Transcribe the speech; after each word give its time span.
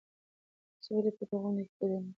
تاسې 0.73 0.89
ولې 0.95 1.11
په 1.17 1.23
دې 1.29 1.35
غونډه 1.41 1.63
کې 1.69 1.73
ګډون 1.79 1.99
نه 2.03 2.03
کوئ؟ 2.03 2.09